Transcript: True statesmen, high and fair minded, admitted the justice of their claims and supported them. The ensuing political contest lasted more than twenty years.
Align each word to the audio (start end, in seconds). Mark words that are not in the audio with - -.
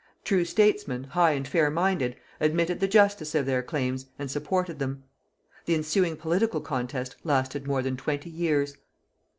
True 0.23 0.45
statesmen, 0.45 1.03
high 1.09 1.33
and 1.33 1.47
fair 1.47 1.69
minded, 1.69 2.15
admitted 2.39 2.79
the 2.79 2.87
justice 2.87 3.35
of 3.35 3.45
their 3.45 3.61
claims 3.61 4.07
and 4.17 4.31
supported 4.31 4.79
them. 4.79 5.03
The 5.65 5.75
ensuing 5.75 6.17
political 6.17 6.59
contest 6.59 7.17
lasted 7.23 7.67
more 7.67 7.83
than 7.83 7.97
twenty 7.97 8.31
years. 8.31 8.75